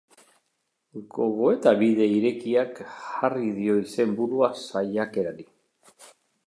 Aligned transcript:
Gogoeta-bide 1.17 2.07
irekiak 2.13 2.81
jarri 3.05 3.53
dio 3.61 3.79
izenburua 3.87 4.53
saiakerari. 4.67 5.49